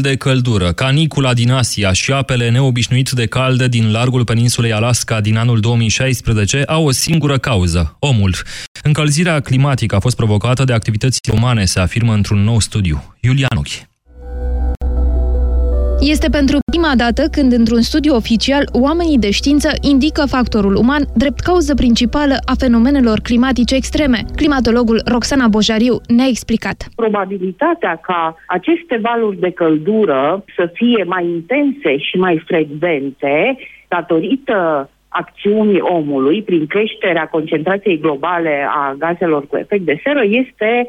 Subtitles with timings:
[0.00, 5.20] festival de căldură, canicula din Asia și apele neobișnuit de calde din largul peninsulei Alaska
[5.20, 8.34] din anul 2016 au o singură cauză, omul.
[8.82, 13.16] Încălzirea climatică a fost provocată de activități umane, se afirmă într-un nou studiu.
[13.20, 13.89] Iulian Ochi.
[16.02, 21.40] Este pentru prima dată când, într-un studiu oficial, oamenii de știință indică factorul uman drept
[21.40, 24.18] cauză principală a fenomenelor climatice extreme.
[24.36, 26.76] Climatologul Roxana Bojariu ne-a explicat.
[26.94, 33.58] Probabilitatea ca aceste valuri de căldură să fie mai intense și mai frecvente
[33.88, 40.88] datorită acțiunii omului prin creșterea concentrației globale a gazelor cu efect de seră este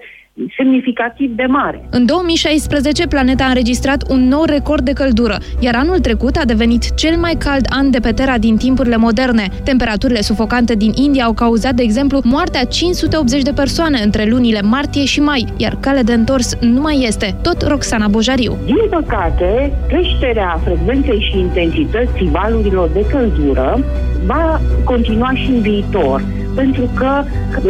[0.58, 1.88] semnificativ de mare.
[1.90, 6.95] În 2016, planeta a înregistrat un nou record de căldură, iar anul trecut a devenit
[6.95, 9.48] cel mai cald an de pe Terra din timpurile moderne.
[9.63, 15.05] Temperaturile sufocante din India au cauzat, de exemplu, moartea 580 de persoane între lunile martie
[15.05, 17.35] și mai, iar cale de întors nu mai este.
[17.41, 18.57] Tot Roxana Bojariu.
[18.66, 23.79] Din păcate, creșterea frecvenței și intensității valurilor de căldură
[24.26, 26.23] va continua și în viitor,
[26.55, 27.24] pentru că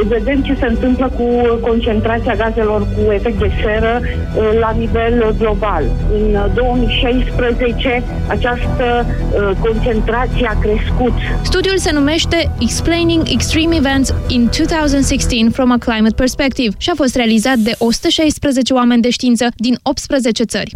[0.07, 1.27] vedem ce se întâmplă cu
[1.61, 5.83] concentrația gazelor cu efect de seră uh, la nivel global.
[6.13, 11.13] În 2016 această uh, concentrație a crescut.
[11.41, 17.15] Studiul se numește Explaining Extreme Events in 2016 from a Climate Perspective și a fost
[17.15, 20.71] realizat de 116 oameni de știință din 18 țări.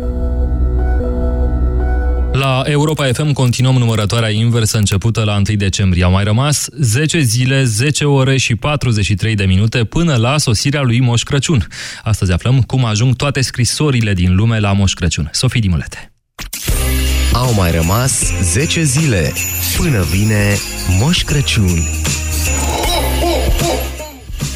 [2.45, 6.03] La Europa FM continuăm numărătoarea inversă începută la 1 decembrie.
[6.03, 10.99] Au mai rămas 10 zile, 10 ore și 43 de minute până la sosirea lui
[10.99, 11.67] Moș Crăciun.
[12.03, 15.29] Astăzi aflăm cum ajung toate scrisorile din lume la Moș Crăciun.
[15.31, 16.13] Sofie Dimulete.
[17.33, 19.33] Au mai rămas 10 zile
[19.77, 20.55] până vine
[20.99, 21.79] Moș Crăciun.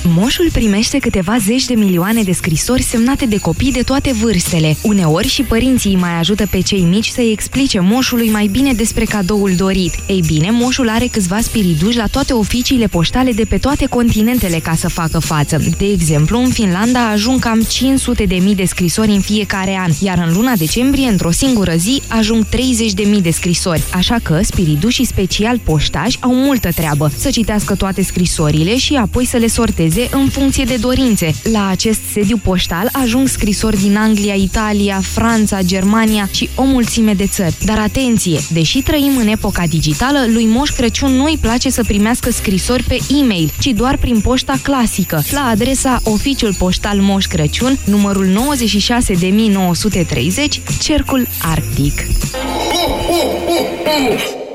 [0.03, 4.77] Moșul primește câteva zeci de milioane de scrisori semnate de copii de toate vârstele.
[4.81, 9.53] Uneori și părinții mai ajută pe cei mici să-i explice moșului mai bine despre cadoul
[9.57, 9.93] dorit.
[10.07, 14.75] Ei bine, moșul are câțiva spiriduși la toate oficiile poștale de pe toate continentele ca
[14.75, 15.61] să facă față.
[15.77, 20.23] De exemplu, în Finlanda ajung cam 500 de mii de scrisori în fiecare an, iar
[20.27, 23.83] în luna decembrie, într-o singură zi, ajung 30 de mii de scrisori.
[23.93, 29.37] Așa că spiridușii special poștași au multă treabă să citească toate scrisorile și apoi să
[29.37, 31.33] le sorteze în funcție de dorințe.
[31.51, 37.27] La acest sediu poștal ajung scrisori din Anglia, Italia, Franța, Germania și o mulțime de
[37.27, 37.55] țări.
[37.65, 42.31] Dar atenție, deși trăim în epoca digitală, lui Moș Crăciun nu îi place să primească
[42.31, 48.25] scrisori pe e-mail, ci doar prin poșta clasică, la adresa Oficiul Poștal Moș Crăciun, numărul
[48.25, 52.03] 96930, Cercul Arctic.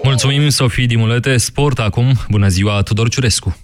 [0.03, 1.37] Mulțumim, Sofie Dimulete.
[1.37, 2.13] Sport acum.
[2.31, 3.57] Bună ziua, Tudor Ciurescu.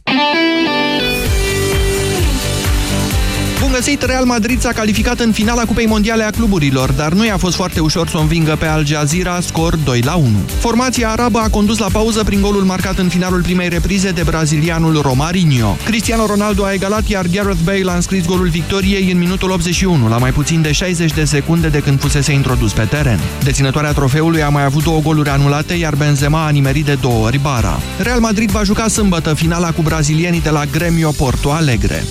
[3.84, 7.56] Găsit, Real Madrid s-a calificat în finala Cupei Mondiale a cluburilor, dar nu i-a fost
[7.56, 10.28] foarte ușor să o învingă pe Al Jazeera, scor 2 la 1.
[10.58, 15.00] Formația arabă a condus la pauză prin golul marcat în finalul primei reprize de brazilianul
[15.02, 15.76] Romarinho.
[15.84, 20.18] Cristiano Ronaldo a egalat, iar Gareth Bale a înscris golul victoriei în minutul 81, la
[20.18, 23.20] mai puțin de 60 de secunde de când fusese introdus pe teren.
[23.42, 27.38] Deținătoarea trofeului a mai avut două goluri anulate, iar Benzema a nimerit de două ori
[27.38, 27.80] bara.
[27.98, 32.04] Real Madrid va juca sâmbătă finala cu brazilienii de la Gremio Porto Alegre.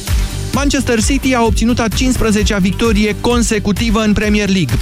[0.60, 4.76] Manchester City a obținut a 15-a victorie consecutivă în Premier League,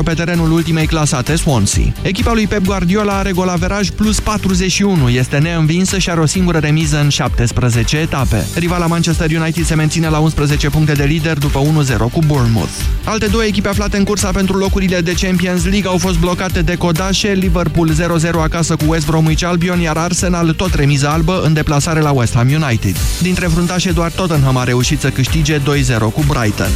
[0.00, 1.92] 4-0 pe terenul ultimei clasate Swansea.
[2.02, 7.00] Echipa lui Pep Guardiola are golaveraj plus 41, este neînvinsă și are o singură remiză
[7.00, 8.46] în 17 etape.
[8.54, 12.72] Rivala Manchester United se menține la 11 puncte de lider după 1-0 cu Bournemouth.
[13.04, 16.74] Alte două echipe aflate în cursa pentru locurile de Champions League au fost blocate de
[16.74, 22.00] codașe, Liverpool 0-0 acasă cu West Bromwich Albion, iar Arsenal tot remiză albă în deplasare
[22.00, 22.96] la West Ham United.
[23.22, 25.62] Dintre fruntașe doar Tottenham a reușit să câștige 2-0
[25.98, 26.70] cu Brighton.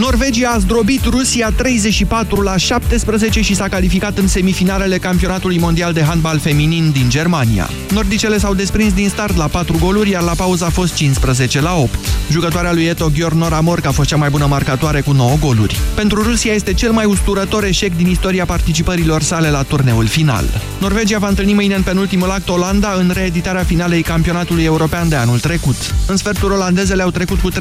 [0.00, 6.02] Norvegia a zdrobit Rusia 34 la 17 și s-a calificat în semifinalele campionatului mondial de
[6.02, 7.70] handbal feminin din Germania.
[7.90, 11.74] Nordicele s-au desprins din start la 4 goluri, iar la pauză a fost 15 la
[11.74, 11.98] 8.
[12.30, 15.78] Jucătoarea lui Eto Ghior Noramorc a fost cea mai bună marcatoare cu 9 goluri.
[15.94, 20.44] Pentru Rusia este cel mai usturător eșec din istoria participărilor sale la turneul final.
[20.78, 25.38] Norvegia va întâlni mâine în penultimul act Olanda în reeditarea finalei campionatului european de anul
[25.38, 25.94] trecut.
[26.06, 27.54] În sfertul olandezele au trecut cu 30-26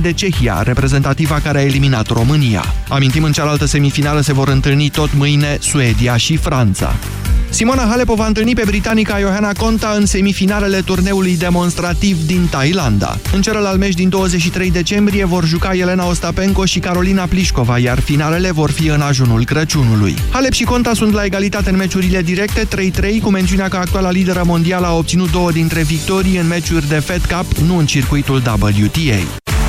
[0.00, 0.62] de Cehia,
[1.10, 2.64] reprezentativa care a eliminat România.
[2.88, 6.94] Amintim, în cealaltă semifinală se vor întâlni tot mâine Suedia și Franța.
[7.48, 13.18] Simona Halep o va întâlni pe britanica Johanna Conta în semifinalele turneului demonstrativ din Thailanda.
[13.32, 18.50] În celălalt meci din 23 decembrie vor juca Elena Ostapenko și Carolina Plișcova, iar finalele
[18.50, 20.14] vor fi în ajunul Crăciunului.
[20.30, 22.68] Halep și Conta sunt la egalitate în meciurile directe,
[23.18, 26.98] 3-3, cu mențiunea că actuala lideră mondială a obținut două dintre victorii în meciuri de
[26.98, 29.59] Fed Cup, nu în circuitul WTA.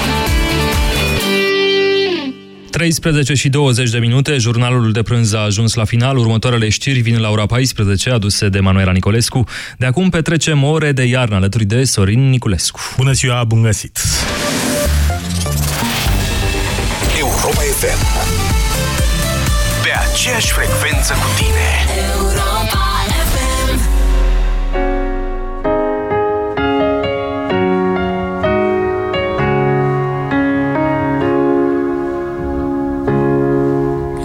[2.71, 6.17] 13 și 20 de minute, jurnalul de prânz a ajuns la final.
[6.17, 9.43] Următoarele știri vin la ora 14, aduse de Manuela Nicolescu.
[9.77, 12.79] De acum petrecem ore de iarnă alături de Sorin Niculescu.
[12.97, 13.99] Bună ziua, bun găsit!
[17.19, 18.01] Europa FM
[19.83, 22.10] Pe aceeași frecvență cu tine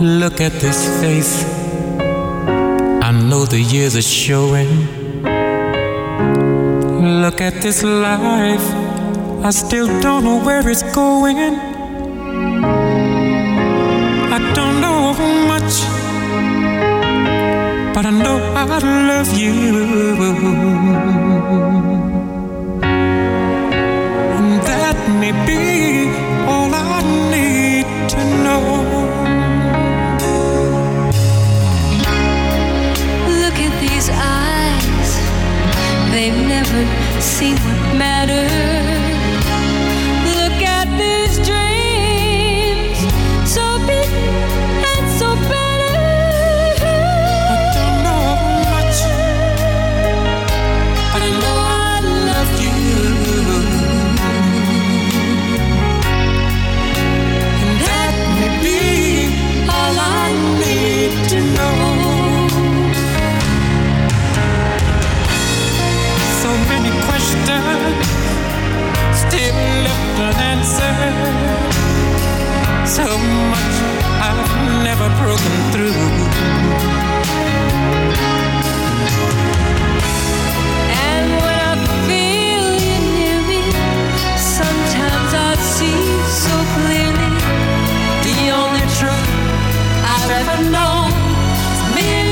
[0.07, 1.45] Look at this face.
[3.03, 4.69] I know the years are showing.
[7.23, 8.67] Look at this life.
[9.45, 11.39] I still don't know where it's going.
[14.37, 15.13] I don't know
[15.53, 15.75] much,
[17.93, 18.79] but I know I
[19.11, 19.55] love you.
[24.39, 25.76] And that may be
[36.27, 38.76] they've never seen what matters.
[75.27, 75.99] Broken through.
[81.11, 81.75] And when I
[82.07, 83.63] feel you near me,
[84.59, 86.01] sometimes I see
[86.45, 87.31] so clearly
[88.27, 89.31] the only truth
[90.15, 91.11] I've ever known.
[91.73, 92.31] Is me and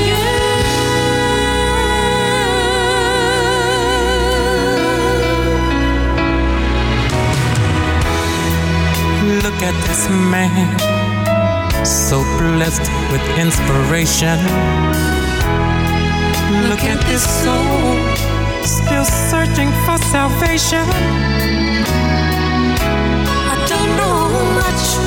[9.43, 10.94] Look at this man,
[12.05, 14.37] so blessed with inspiration.
[16.69, 17.97] Look at this soul,
[18.63, 20.85] still searching for salvation.
[23.51, 24.17] I don't know
[24.61, 25.04] much,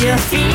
[0.00, 0.47] your feet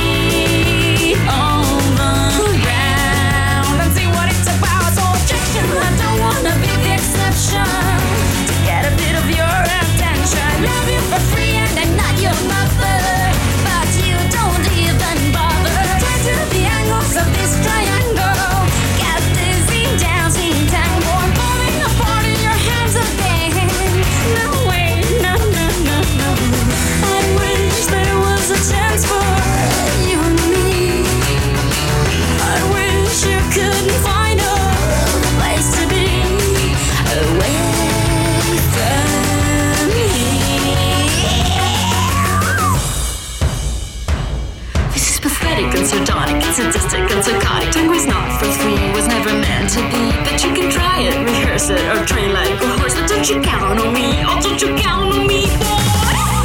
[47.33, 47.71] psychotic.
[47.71, 50.03] Tango's not for free, was never meant to be.
[50.25, 52.93] But you can try it, rehearse it, or train like a horse.
[52.95, 55.65] But don't you count on me, oh, don't you count on me, boy.
[55.65, 56.39] Oh,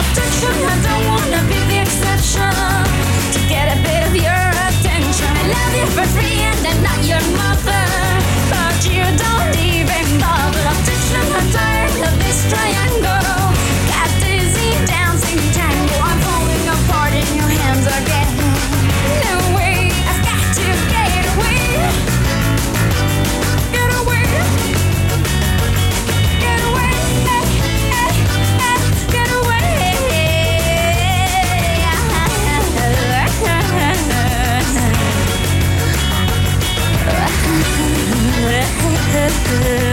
[0.00, 2.52] Objection, I don't wanna be the exception.
[3.34, 5.30] To get a bit of your attention.
[5.42, 7.85] I love you for free and I'm not your mother.
[8.96, 9.65] You don't
[39.46, 39.85] hacer.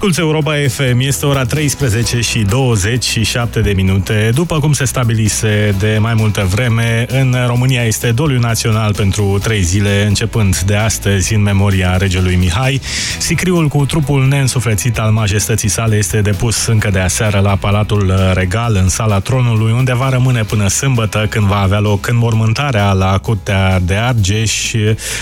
[0.00, 4.30] Asculți Europa FM, este ora 13 și 27 de minute.
[4.34, 9.62] După cum se stabilise de mai multă vreme, în România este doliu național pentru trei
[9.62, 12.80] zile, începând de astăzi în memoria regelui Mihai.
[13.18, 18.76] Sicriul cu trupul neînsuflețit al majestății sale este depus încă de aseară la Palatul Regal,
[18.82, 23.80] în sala tronului, unde va rămâne până sâmbătă, când va avea loc înmormântarea la Curtea
[23.80, 24.72] de Argeș,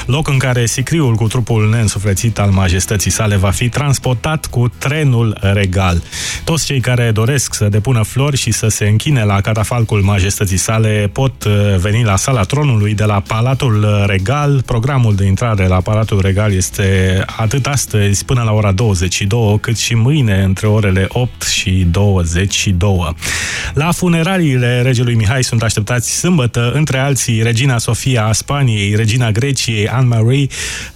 [0.07, 5.39] loc în care sicriul cu trupul neînsuflețit al majestății sale va fi transportat cu trenul
[5.41, 6.03] regal.
[6.45, 11.11] Toți cei care doresc să depună flori și să se închine la catafalcul majestății sale
[11.13, 14.63] pot uh, veni la sala tronului de la Palatul Regal.
[14.67, 19.95] Programul de intrare la Palatul Regal este atât astăzi până la ora 22, cât și
[19.95, 23.15] mâine între orele 8 și 22.
[23.75, 29.89] La funeraliile regelui Mihai sunt așteptați sâmbătă, între alții, regina Sofia a Spaniei, regina Greciei,
[29.89, 30.47] Anne-Marie,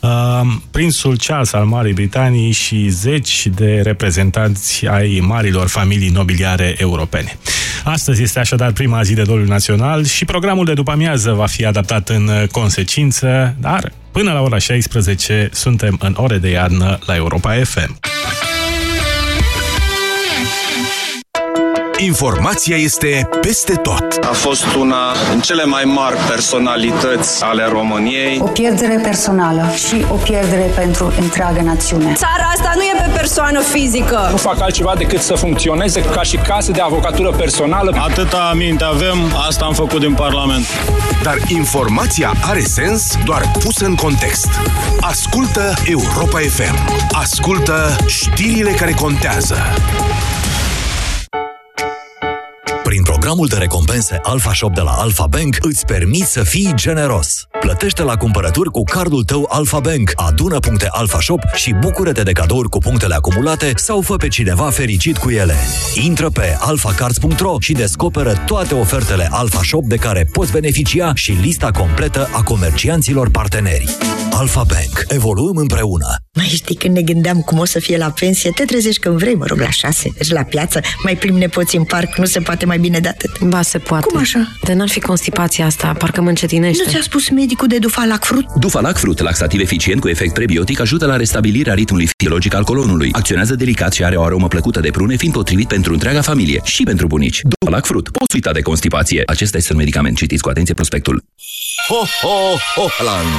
[0.01, 7.37] uh, prințul Charles al Marii Britanii și zeci de reprezentanți ai marilor familii nobiliare europene.
[7.85, 11.65] Astăzi este așadar prima zi de doliu național și programul de după amiază va fi
[11.65, 17.53] adaptat în consecință, dar până la ora 16 suntem în ore de iarnă la Europa
[17.65, 17.99] FM.
[22.05, 24.05] Informația este peste tot.
[24.21, 24.97] A fost una
[25.31, 28.39] din cele mai mari personalități ale României.
[28.41, 32.13] O pierdere personală și o pierdere pentru întreaga națiune.
[32.15, 34.29] Țara asta nu e pe persoană fizică.
[34.31, 37.97] Nu fac altceva decât să funcționeze ca și casă de avocatură personală.
[38.09, 40.67] Atâta minte avem, asta am făcut din Parlament.
[41.23, 44.49] Dar informația are sens doar pusă în context.
[45.01, 46.79] Ascultă Europa FM.
[47.13, 49.57] Ascultă știrile care contează.
[52.93, 57.47] Prin programul de recompense Alpha Shop de la Alpha Bank îți permiți să fii generos.
[57.61, 62.33] Plătește la cumpărături cu cardul tău Alpha Bank, adună puncte Alpha Shop și bucură-te de
[62.33, 65.55] cadouri cu punctele acumulate sau fă pe cineva fericit cu ele.
[65.95, 71.71] Intră pe alphacards.ro și descoperă toate ofertele Alpha Shop de care poți beneficia și lista
[71.71, 73.97] completă a comercianților parteneri.
[74.33, 75.05] Alpha Bank.
[75.09, 76.07] Evoluăm împreună.
[76.37, 79.35] Mai știi când ne gândeam cum o să fie la pensie, te trezești când vrei,
[79.35, 82.67] mă rog, la șase, mergi la piață, mai plimbi nepoții în parc, nu se poate
[82.67, 83.41] mai bine de atât.
[83.41, 84.07] Ba, se poate.
[84.07, 84.49] Cum așa?
[84.65, 86.83] De n-ar fi constipația asta, parcă mă încetinește.
[86.87, 88.47] Nu ți-a spus medicul de Dufalac Fruit?
[88.59, 93.09] Dufalac Fruit, laxativ eficient cu efect prebiotic, ajută la restabilirea ritmului fiziologic al colonului.
[93.13, 96.83] Acționează delicat și are o aromă plăcută de prune, fiind potrivit pentru întreaga familie și
[96.83, 97.41] pentru bunici.
[97.59, 99.23] Dufalac Fruit, poți uita de constipație.
[99.27, 100.17] Acesta este un medicament.
[100.17, 101.25] Citiți cu atenție prospectul.
[101.89, 103.35] Ho, ho, Hochland!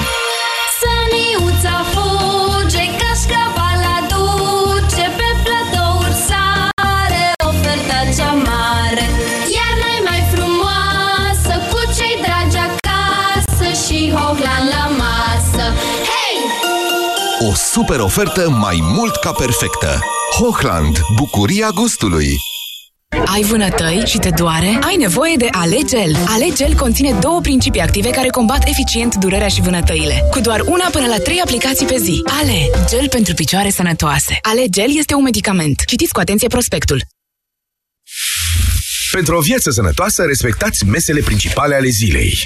[0.80, 1.84] Săniuța
[17.50, 20.00] O super ofertă mai mult ca perfectă.
[20.40, 21.00] Hochland.
[21.16, 22.28] Bucuria gustului.
[23.26, 24.80] Ai vânătăi și te doare?
[24.82, 26.16] Ai nevoie de Alegel.
[26.28, 30.28] Alegel conține două principii active care combat eficient durerea și vânătăile.
[30.32, 32.22] Cu doar una până la trei aplicații pe zi.
[32.42, 34.38] Ale, gel pentru picioare sănătoase.
[34.42, 35.82] Alegel este un medicament.
[35.86, 37.02] Citiți cu atenție prospectul.
[39.12, 42.38] Pentru o viață sănătoasă, respectați mesele principale ale zilei.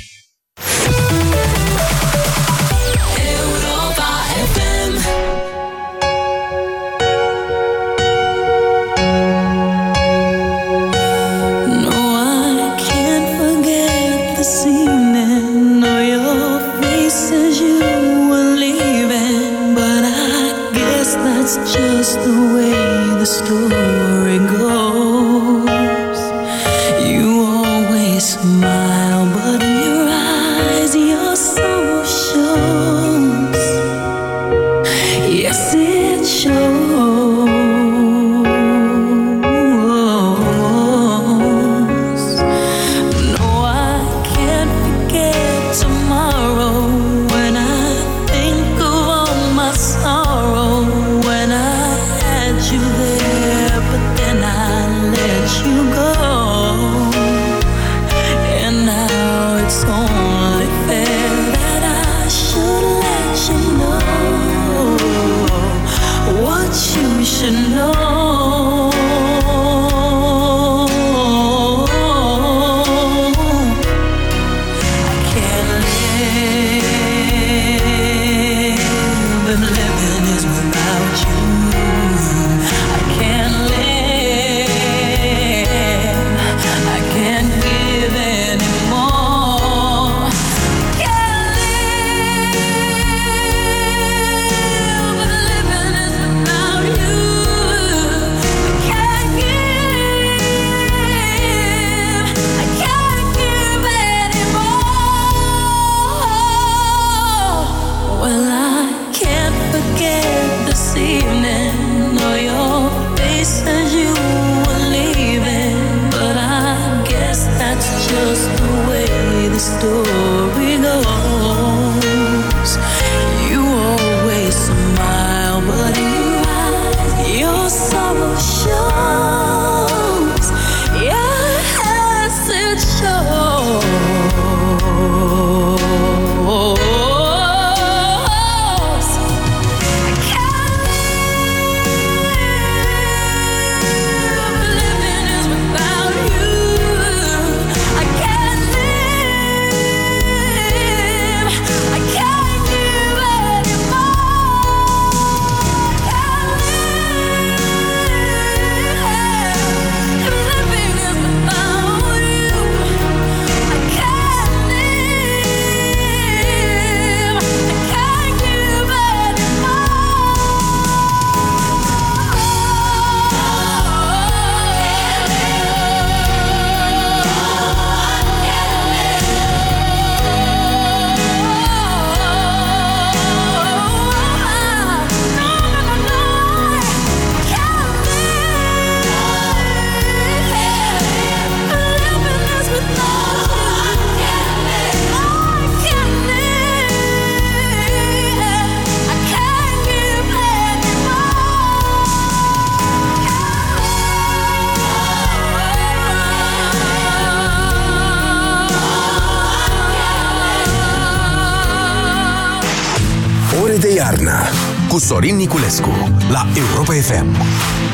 [215.08, 215.89] Sorin Niculescu
[216.30, 217.87] la Europa FM.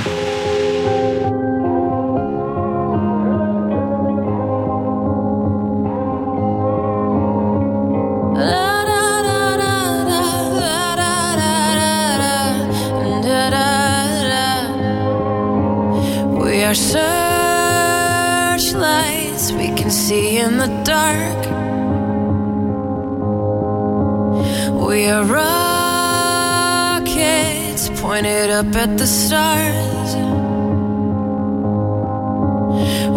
[28.14, 30.10] Pointed up at the stars.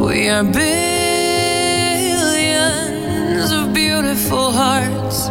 [0.06, 0.72] We are billions
[3.52, 5.28] of beautiful hearts.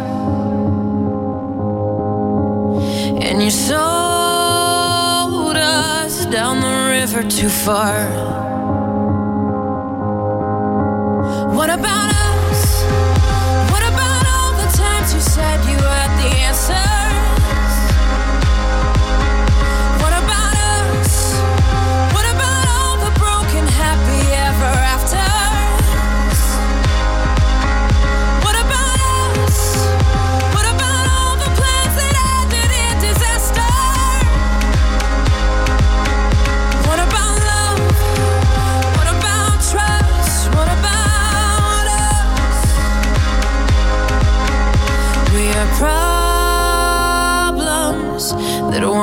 [3.26, 3.76] And you sold
[5.56, 8.06] us down the river too far.
[11.58, 12.62] What about us?
[13.72, 17.05] What about all the times you said you had the answers?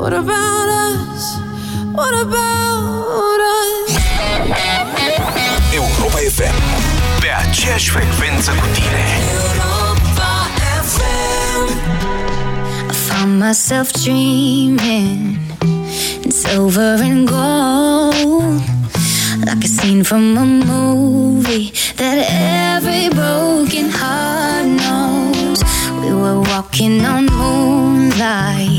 [0.00, 1.22] What about us?
[1.98, 3.90] What about us?
[5.72, 6.56] Europa FM.
[7.20, 9.04] Pe aceeași frecvență cu tine.
[12.90, 15.38] I found myself dreaming
[16.24, 18.60] in silver and gold,
[19.48, 22.18] like a scene from a movie that
[22.74, 25.60] every broken heart knows.
[26.00, 28.75] We were walking on moonlight,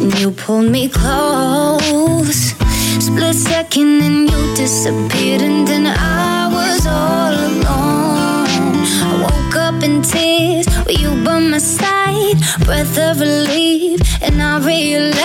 [0.00, 2.54] you pulled me close.
[2.98, 8.84] Split second, and you disappeared, and then I was all alone.
[9.08, 14.58] I woke up in tears with you by my side, breath of relief, and I
[14.58, 15.20] realized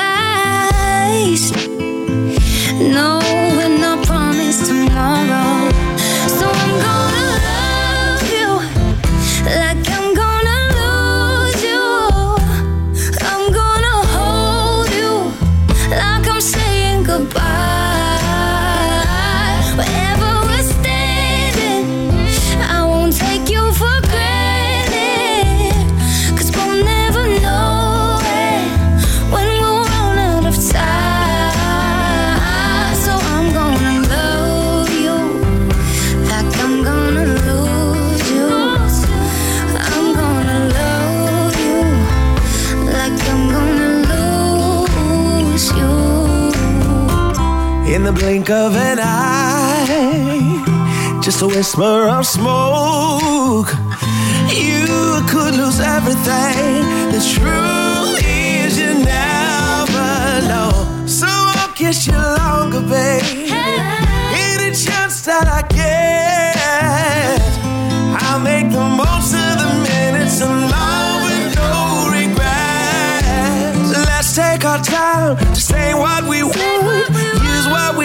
[2.96, 3.20] no,
[3.56, 5.72] we're not promised tomorrow.
[48.12, 50.62] Blink of an eye,
[51.24, 53.74] just a whisper of smoke.
[54.54, 56.84] You could lose everything.
[57.12, 60.72] The truth is, you never know.
[61.08, 63.50] So I'll kiss you longer, babe.
[64.48, 67.42] Any chance that I get,
[68.24, 73.90] I'll make the most of the minutes alone with no regrets.
[74.10, 76.85] Let's take our time to say what we want,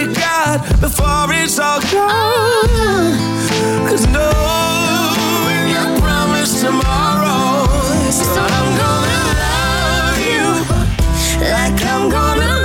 [0.07, 3.17] we got before it's all gone.
[3.89, 4.31] Cause no,
[5.73, 7.67] you promise tomorrow.
[8.11, 10.47] So I'm gonna love you
[11.51, 12.60] like I'm gonna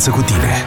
[0.00, 0.64] aceeași frecvență cu tine.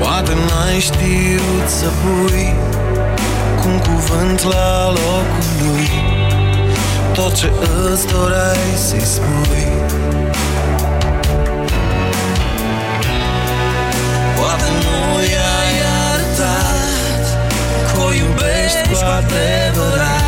[0.00, 2.54] Poate n-ai știut să pui
[3.60, 5.88] cu un cuvânt la locul lui
[7.12, 7.50] Tot ce
[7.92, 9.69] îți doreai să-i spui
[19.00, 20.19] cu adevărat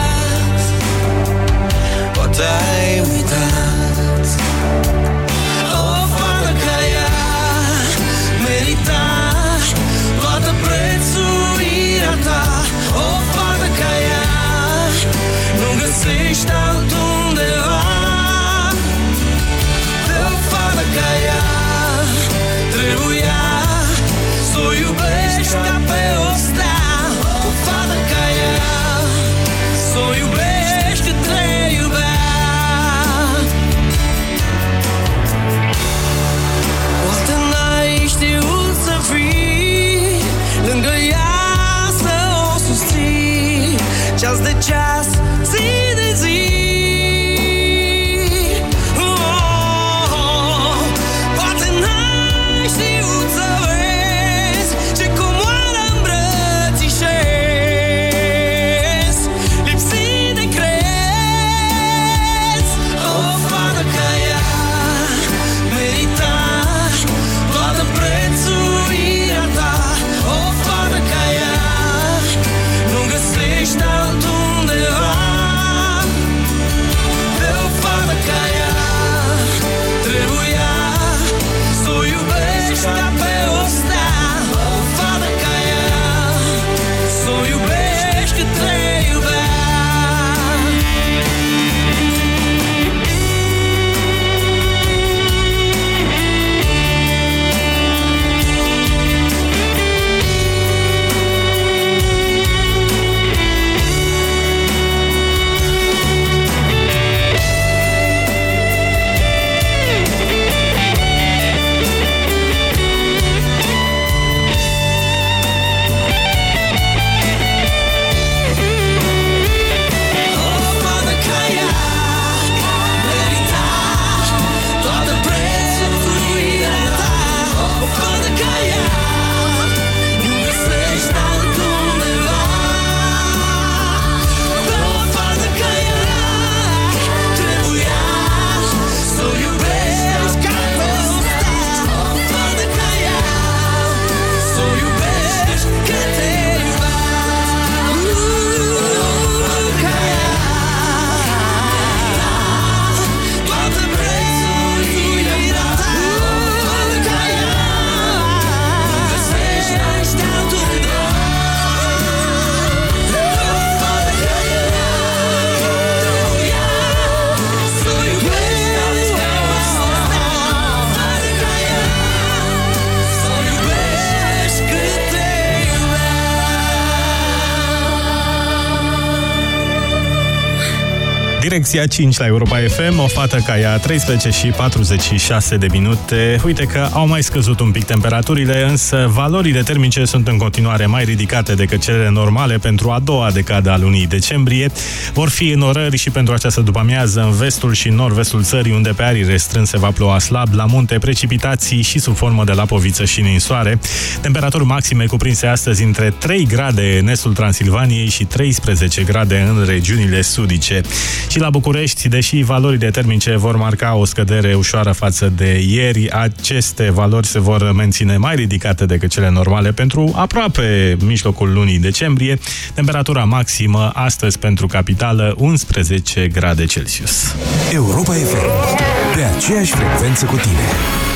[181.53, 186.41] Direcția 5 la Europa FM, o fată ca ea, 13 și 46 de minute.
[186.45, 191.05] Uite că au mai scăzut un pic temperaturile, însă valorile termice sunt în continuare mai
[191.05, 194.71] ridicate decât cele normale pentru a doua decadă a lunii decembrie.
[195.12, 199.25] Vor fi înorări și pentru această după-amiază în vestul și nord-vestul țării, unde pe arii
[199.25, 203.79] restrânse va ploua slab, la munte precipitații și sub formă de lapoviță și ninsoare.
[204.21, 210.21] Temperaturi maxime cuprinse astăzi între 3 grade în estul Transilvaniei și 13 grade în regiunile
[210.21, 210.81] sudice.
[211.29, 216.90] Și la București, deși valorile termice vor marca o scădere ușoară față de ieri, aceste
[216.90, 222.38] valori se vor menține mai ridicate decât cele normale pentru aproape mijlocul lunii decembrie.
[222.74, 227.35] Temperatura maximă astăzi pentru capitală 11 grade Celsius.
[227.72, 228.76] Europa FM.
[229.14, 231.12] Pe aceeași frecvență cu tine.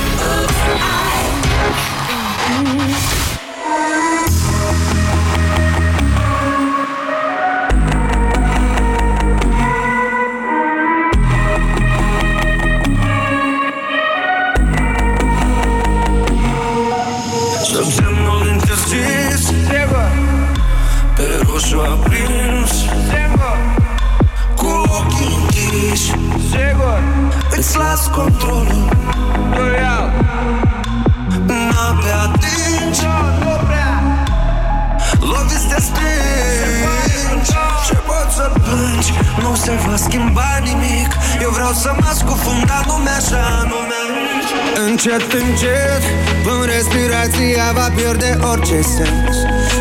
[45.06, 46.02] Încet, încet
[46.44, 49.36] Până respirația va pierde orice sens.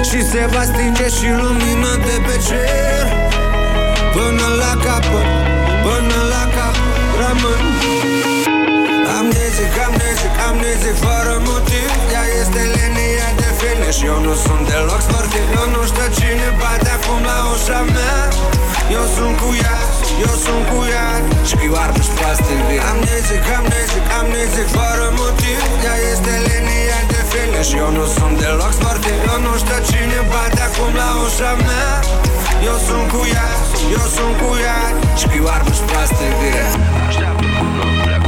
[0.09, 3.05] Și se va stinge și lumina de pe cer.
[4.15, 5.27] Până la capăt,
[5.85, 7.61] până la capăt Rămân.
[9.17, 11.89] Amnezic, amnezic, amnezic Fără motiv.
[12.13, 15.45] Ea este linia de finish Eu nu sunt deloc sportiv.
[15.59, 18.19] Eu nu știu cine bate acum la ușa mea.
[18.95, 19.77] Eu sunt cu ea,
[20.23, 21.09] eu sunt cu ea
[21.49, 22.59] Scriu arme-și plastic
[22.91, 29.17] Amnezic, amnezic, amnezic Fără motiv Ea este linia de finish Eu nu sunt deloc sportiv.
[29.31, 31.93] Eu nu știu cine bate acum la ușa mea.
[32.69, 33.49] Eu sunt cu ea,
[33.97, 34.81] eu sunt cu ea
[35.21, 36.33] Scriu arme-și plastic
[37.07, 38.24] Așteaptă până plec Așteaptă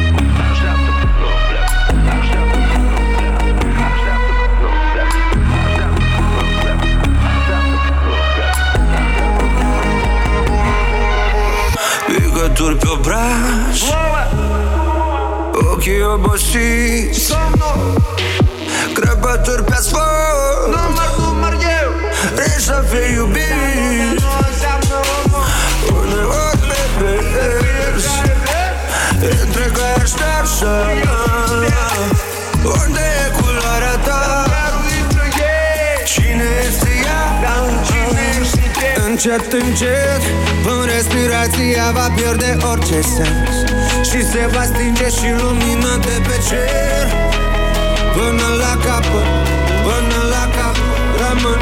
[39.37, 40.23] Încet, încet
[40.73, 43.55] În respirația va pierde orice sens.
[44.09, 47.05] Și se va stinge și lumina de pe cer.
[48.15, 49.29] Până la capăt,
[49.85, 51.61] până la capăt Rămân.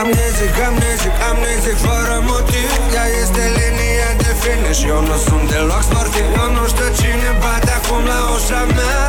[0.00, 2.70] Amnezic, amnezic, amnezic Fără motiv.
[2.94, 4.82] Ea este linia de finish.
[4.92, 6.26] Eu nu sunt deloc sportiv.
[6.40, 9.02] Eu nu știu cine bate acum la ușa mea.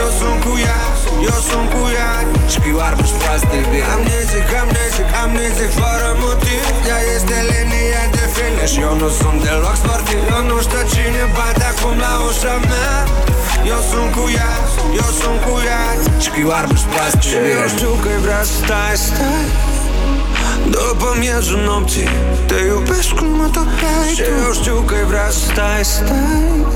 [0.00, 0.79] Eu sunt cu ea,
[1.28, 2.12] eu sunt cu ea.
[2.54, 6.64] Scriu arme-și plastic Amnezic, amnezic, amnezic Fără motiv.
[6.90, 10.20] Ea este linia de finish Eu nu sunt deloc sportiv.
[10.34, 12.94] Eu nu știu cine bate acum la ușa mea.
[13.72, 14.54] Eu sunt cu ea,
[15.00, 15.84] eu sunt cu ea.
[16.26, 19.69] Scriu arme-și plastic Și eu știu că vrea să stai, stai
[20.70, 22.08] după miezul nopții
[22.46, 26.66] Te iubesc cum mă topeai Și eu știu că vrea să stai, stai.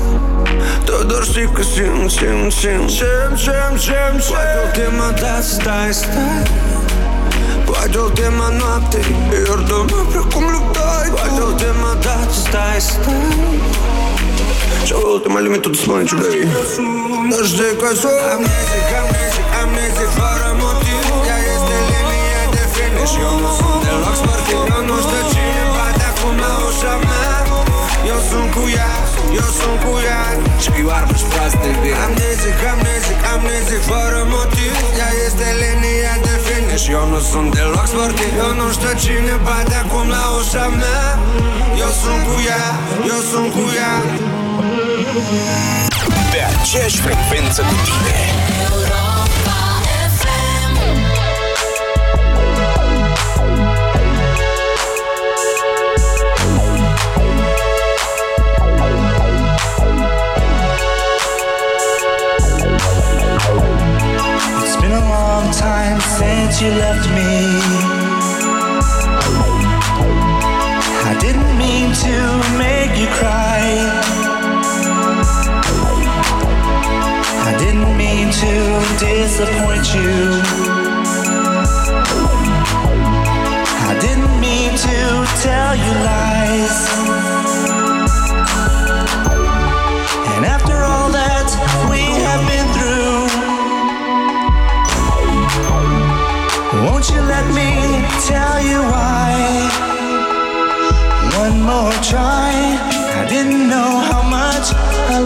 [0.85, 5.93] Tu doar știi că simt, simt, simt Simt, simt, simt, simt Poate ultima dată stai,
[6.01, 6.43] stai.
[7.65, 8.99] Poate ultima noapte
[9.47, 13.59] Iartă-mă precum luptai Poate ultima dată stai, stai.
[14.87, 16.47] Și ultima limită de spune ce vrei
[17.31, 18.19] Dar știi că sunt.
[18.33, 21.03] Amnezic, amnezic, amnezic Fără motiv.
[21.29, 23.15] Ea este linia de finish.
[23.23, 23.49] Eu nu
[28.29, 28.93] sunt cu ea,
[29.39, 30.23] eu sunt cu ea.
[30.65, 34.73] Scriu arme-și plastic Amnezic, amnezic, amnezic Fără motiv.
[34.99, 36.85] Ea este linia de finish.
[36.97, 38.31] Eu nu sunt deloc sportiv.
[38.43, 41.05] Eu nu știu cine bate acum la ușa mea.
[41.83, 42.65] Eu sunt cu ea,
[43.11, 43.95] eu sunt cu ea.
[46.31, 49.04] Pe aceeași frecvență cu tine.
[66.61, 67.59] You left me.
[71.03, 72.15] I didn't mean to
[72.57, 73.61] make you cry.
[77.49, 78.53] I didn't mean to
[78.99, 80.15] disappoint you.
[83.89, 87.24] I didn't mean to tell you lies.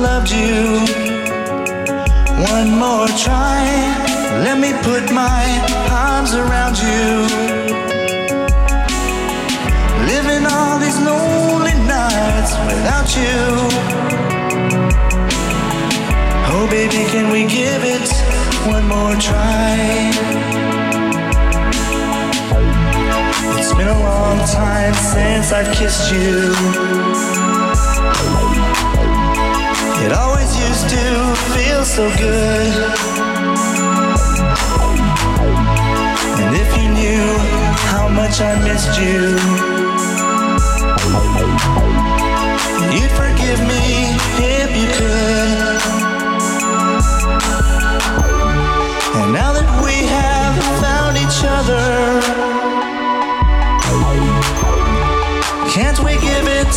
[0.01, 0.79] Loved you.
[2.53, 3.63] One more try.
[4.45, 5.43] Let me put my
[5.91, 7.27] arms around you.
[10.11, 13.39] Living all these lonely nights without you.
[16.51, 18.09] Oh, baby, can we give it
[18.67, 19.75] one more try?
[23.59, 26.55] It's been a long time since I've kissed you.
[30.01, 32.73] It always used to feel so good.
[36.39, 37.27] And if you knew
[37.91, 39.21] how much I missed you,
[42.95, 45.81] you'd forgive me if you could.
[49.19, 51.87] And now that we have found each other,
[55.69, 56.73] can't we give it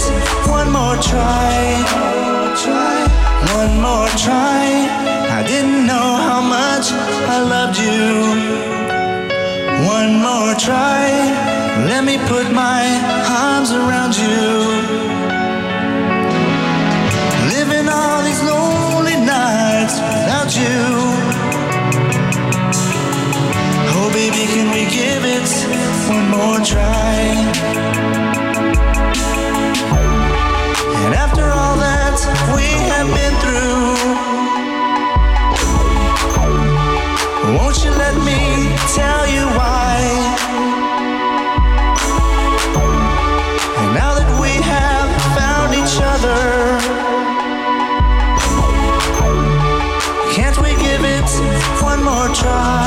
[0.51, 1.62] one more try?
[4.17, 4.89] Try.
[5.39, 8.63] I didn't know how much I loved you.
[9.89, 11.09] One more try.
[11.89, 12.85] Let me put my
[13.27, 14.39] arms around you.
[17.57, 20.79] Living all these lonely nights without you.
[23.97, 25.49] Oh, baby, can we give it
[26.09, 27.17] one more try?
[31.05, 32.17] And after all that
[32.55, 33.92] we have been through,
[37.57, 39.99] won't you let me tell you why?
[43.79, 46.41] And now that we have found each other,
[50.35, 51.31] can't we give it
[51.83, 52.82] one more try?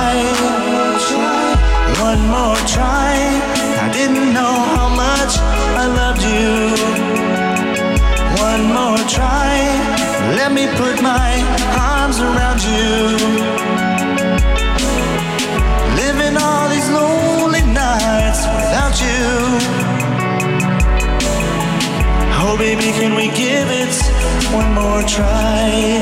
[24.95, 25.99] One more try?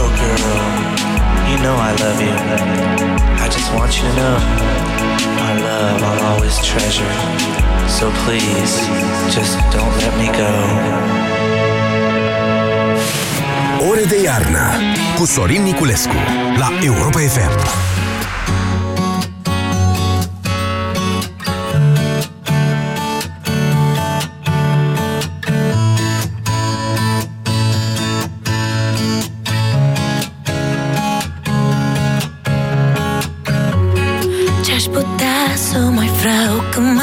[0.00, 0.60] Oh, girl,
[1.50, 2.36] you know I love you.
[3.44, 4.36] I just want you to know
[5.44, 7.14] our love I'll always treasure.
[7.88, 8.72] So please,
[9.36, 10.52] just don't let me go.
[13.88, 14.70] Ore de iarnă
[15.18, 16.16] cu Sorin Niculescu
[16.58, 17.99] la Europa FM.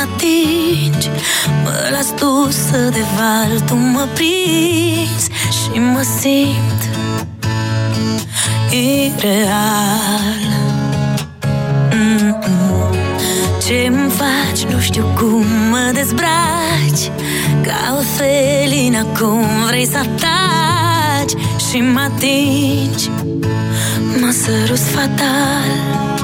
[0.08, 1.10] Atingi.
[1.64, 6.82] Mă las dusă de val, tu mă prinzi Și mă simt
[8.72, 10.41] ireal.
[11.91, 12.95] Mm-mm.
[13.68, 17.12] Ce-mi faci, nu știu cum mă dezbraci.
[17.62, 23.10] Ca o felină cum vrei să ataci Și mă atingi.
[24.20, 26.16] Mă sărus fatal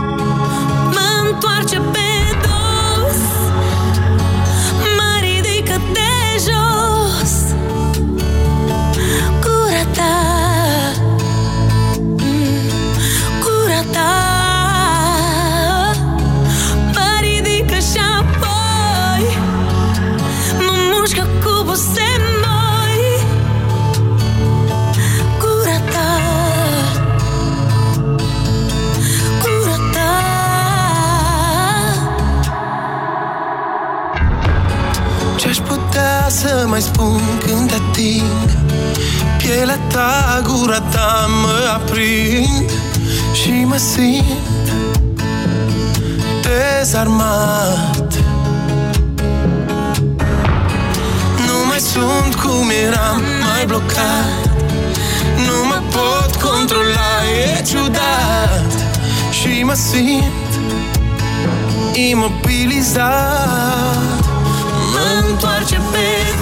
[36.74, 38.50] mai spun când te ating.
[39.38, 42.72] Pielea ta, gura ta mă aprind
[43.34, 44.72] Și mă simt
[46.42, 48.14] dezarmat.
[51.38, 54.50] Nu mai sunt cum eram, mai blocat.
[55.36, 57.16] Nu mă pot controla,
[57.46, 58.74] e ciudat.
[59.32, 60.52] Și mă simt
[62.12, 63.44] imobilizat.
[64.94, 66.33] Mă întoarce pe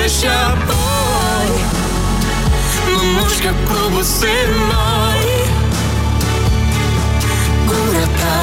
[0.00, 1.50] ridică și apoi
[2.94, 4.36] Mă mușcă cu buze
[4.68, 5.24] noi.
[7.66, 8.38] Gura ta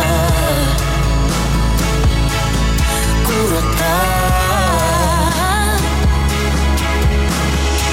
[3.24, 3.95] Gura ta.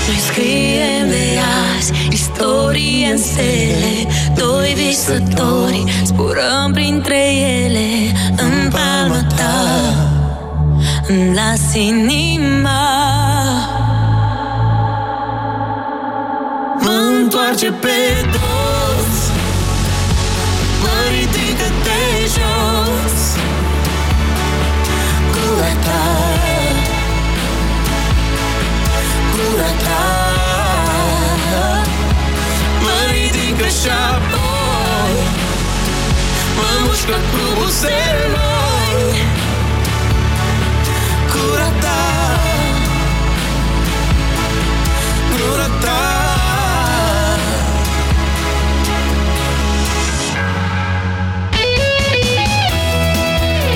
[0.07, 1.39] Noi scriem de
[1.77, 7.35] azi istorie în stele Doi visători zburăm printre
[7.65, 10.04] ele În palma ta
[11.09, 12.83] îmi las inima
[16.81, 19.33] Mă întoarce pe dos
[20.83, 23.37] Mă ridică de jos.
[25.33, 26.03] Gura ta.
[29.33, 30.05] Gura ta.
[32.83, 35.17] Mă ridică și apoi.
[36.57, 38.54] Mă mușcă cu buzele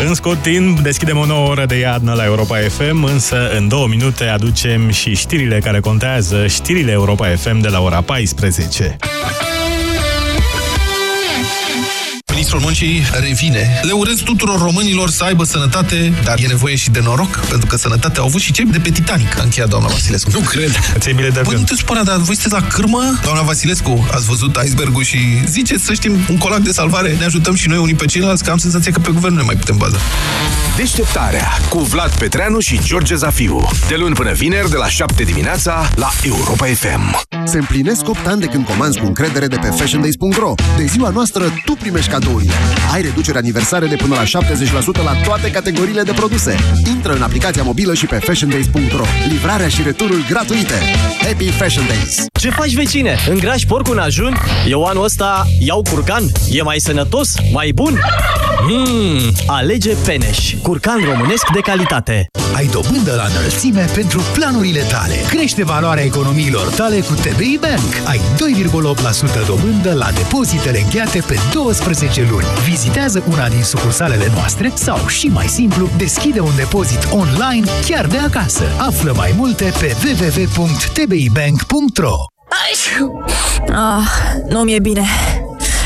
[0.09, 3.87] În scurt timp, deschidem o nouă oră de iadnă la Europa FM, însă în două
[3.87, 8.97] minute aducem și știrile care contează, știrile Europa FM de la ora 14.
[12.51, 13.81] Ministrul Muncii revine.
[13.83, 17.77] Le urez tuturor românilor să aibă sănătate, dar e nevoie și de noroc, pentru că
[17.77, 20.31] sănătate au avut și cei de pe Titanic, a încheiat doamna Vasilescu.
[20.33, 20.71] Nu cred.
[20.99, 23.19] Ți-ai bile de Bă, nu te supăra, dar voi sunteți la cârmă?
[23.23, 27.55] Doamna Vasilescu, ați văzut icebergul și ziceți să știm un colac de salvare, ne ajutăm
[27.55, 29.77] și noi unii pe ceilalți, că am senzația că pe guvern nu ne mai putem
[29.77, 29.99] baza.
[30.77, 33.69] Deșteptarea cu Vlad Petreanu și George Zafiu.
[33.89, 37.27] De luni până vineri, de la 7 dimineața, la Europa FM.
[37.45, 40.55] Se împlinesc 8 ani de când comanzi cu încredere de pe fashiondays.ro.
[40.77, 42.55] De ziua noastră, tu primești cadourile.
[42.93, 44.43] Ai reducere aniversare de până la
[45.01, 46.57] 70% la toate categoriile de produse.
[46.87, 49.05] Intră în aplicația mobilă și pe fashiondays.ro.
[49.29, 50.75] Livrarea și returul gratuite.
[51.21, 52.25] Happy Fashion Days!
[52.33, 53.17] Ce faci, vecine?
[53.29, 54.37] Îngrași porcul în ajun?
[54.69, 56.23] Eu anul ăsta iau curcan.
[56.51, 57.35] E mai sănătos?
[57.53, 58.01] Mai bun?
[58.63, 60.55] Mmm, alege Peneș.
[60.63, 62.27] Curcan românesc de calitate.
[62.55, 65.15] Ai dobândă la înălțime pentru planurile tale.
[65.29, 68.09] Crește valoarea economiilor tale cu TBI Bank.
[68.09, 68.21] Ai
[69.43, 72.47] 2,8% dobândă la depozitele încheiate pe 12 luni.
[72.69, 78.19] Vizitează una din sucursalele noastre sau, și mai simplu, deschide un depozit online chiar de
[78.19, 78.65] acasă.
[78.79, 82.15] Află mai multe pe www.tbibank.ro
[83.71, 84.07] Ah,
[84.49, 85.05] nu mi-e bine.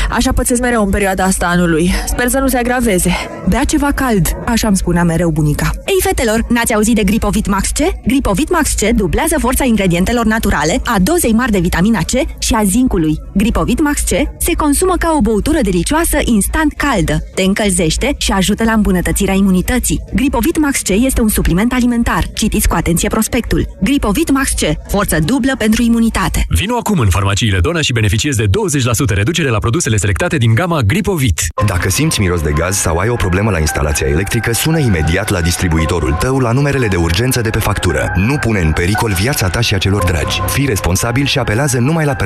[0.09, 1.91] Așa pățesc mereu în perioada asta anului.
[2.07, 3.11] Sper să nu se agraveze.
[3.49, 5.69] Bea ceva cald, așa îmi spunea mereu bunica.
[5.85, 8.05] Ei, fetelor, n-ați auzit de Gripovit Max C?
[8.07, 12.63] Gripovit Max C dublează forța ingredientelor naturale, a dozei mari de vitamina C și a
[12.63, 13.19] zincului.
[13.33, 18.63] Gripovit Max C se consumă ca o băutură delicioasă instant caldă, te încălzește și ajută
[18.63, 20.01] la îmbunătățirea imunității.
[20.13, 22.23] Gripovit Max C este un supliment alimentar.
[22.33, 23.77] Citiți cu atenție prospectul.
[23.81, 26.45] Gripovit Max C, forță dublă pentru imunitate.
[26.49, 28.49] Vino acum în farmaciile Dona și beneficiezi de 20%
[29.07, 29.57] reducere la
[29.93, 31.47] produsele selectate din gama Gripovit.
[31.65, 35.41] Dacă simți miros de gaz sau ai o problemă la instalația electrică, sună imediat la
[35.41, 38.11] distribuitorul tău la numerele de urgență de pe factură.
[38.15, 40.41] Nu pune în pericol viața ta și a celor dragi.
[40.47, 42.21] Fii responsabil și apelează numai la persoane